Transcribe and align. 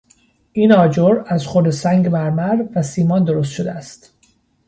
این 0.53 0.71
آجر 0.71 1.23
از 1.27 1.47
خرده 1.47 1.71
سنگ 1.71 2.07
مرمر 2.07 2.63
و 2.75 2.83
سیمان 2.83 3.23
درست 3.23 3.51
شده 3.51 3.71
است. 3.71 4.13